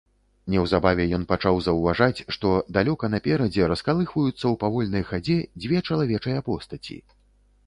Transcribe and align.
Неўзабаве 0.51 1.03
ён 1.17 1.25
пачаў 1.31 1.59
заўважаць, 1.65 2.23
што 2.37 2.53
далёка 2.79 3.11
наперадзе 3.17 3.69
раскалыхваюцца 3.73 4.35
ў 4.37 4.55
павольнай 4.65 5.03
хадзе 5.11 5.37
дзве 5.61 5.77
чалавечыя 5.87 6.39
постаці. 6.51 7.01